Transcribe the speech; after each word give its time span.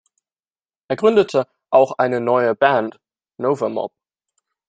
Er 0.87 0.95
gründete 0.95 1.45
auch 1.69 1.99
eine 1.99 2.19
neue 2.21 2.55
Band, 2.55 2.99
Nova 3.37 3.69
Mob. 3.69 3.93